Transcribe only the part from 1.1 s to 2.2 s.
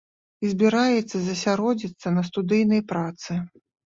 засяродзіцца